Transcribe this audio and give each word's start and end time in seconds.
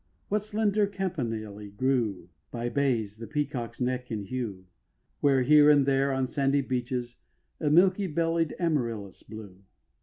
What 0.29 0.41
slender 0.41 0.87
campanili 0.87 1.69
grew 1.69 2.29
By 2.49 2.69
bays, 2.69 3.17
the 3.17 3.27
peacock's 3.27 3.79
neck 3.79 4.09
in 4.09 4.23
hue; 4.23 4.65
Where, 5.19 5.43
here 5.43 5.69
and 5.69 5.85
there, 5.85 6.11
on 6.11 6.25
sandy 6.25 6.61
beaches 6.61 7.17
A 7.59 7.69
milky 7.69 8.07
bell'd 8.07 8.51
amaryllis 8.59 9.21
blew. 9.21 9.61